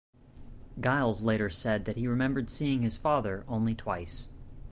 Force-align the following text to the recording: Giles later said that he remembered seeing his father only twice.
Giles 0.79 1.21
later 1.21 1.47
said 1.51 1.85
that 1.85 1.95
he 1.95 2.07
remembered 2.07 2.49
seeing 2.49 2.81
his 2.81 2.97
father 2.97 3.45
only 3.47 3.75
twice. 3.75 4.27